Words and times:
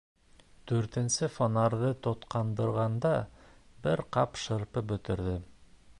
Дүртенсе 0.69 1.29
фонарҙы 1.33 1.91
тоҡандырғанда 2.07 3.13
бер 3.85 4.05
ҡап 4.19 4.45
шырпы 4.47 4.85
бөтөрҙөм. 4.95 5.49